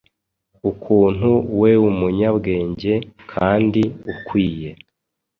[0.71, 1.29] Ukuntu
[1.59, 2.93] weumunyabwenge
[3.31, 3.81] kandi
[4.11, 4.69] ukwiye